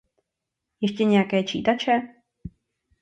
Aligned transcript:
Ještě 0.81 1.03
nějaké 1.05 1.43
čítače? 1.43 1.93